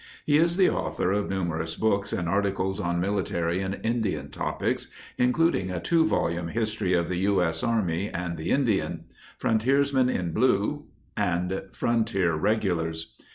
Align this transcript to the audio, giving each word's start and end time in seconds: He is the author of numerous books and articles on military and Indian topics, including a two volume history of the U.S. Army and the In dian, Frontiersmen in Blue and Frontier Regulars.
He 0.25 0.37
is 0.37 0.57
the 0.57 0.67
author 0.71 1.11
of 1.11 1.29
numerous 1.29 1.75
books 1.75 2.11
and 2.11 2.27
articles 2.27 2.79
on 2.79 2.99
military 2.99 3.61
and 3.61 3.79
Indian 3.83 4.31
topics, 4.31 4.87
including 5.19 5.69
a 5.69 5.79
two 5.79 6.07
volume 6.07 6.47
history 6.47 6.93
of 6.93 7.07
the 7.07 7.17
U.S. 7.19 7.61
Army 7.63 8.09
and 8.09 8.35
the 8.35 8.49
In 8.49 8.63
dian, 8.63 9.03
Frontiersmen 9.37 10.09
in 10.09 10.31
Blue 10.31 10.87
and 11.15 11.61
Frontier 11.71 12.33
Regulars. 12.33 13.13